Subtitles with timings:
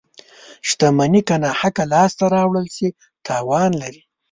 [0.67, 2.87] •شتمني که ناحقه لاسته راوړل شي،
[3.25, 4.01] تاوان لري.